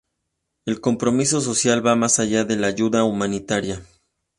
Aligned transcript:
El 0.65 0.81
compromiso 0.81 1.41
social 1.41 1.85
va 1.85 1.95
más 1.95 2.17
allá 2.17 2.43
de 2.43 2.55
la 2.55 2.65
ayuda 2.65 3.03
humanitaria. 3.03 3.85